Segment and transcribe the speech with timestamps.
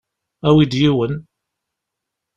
[0.47, 1.13] Awi-d yiwen.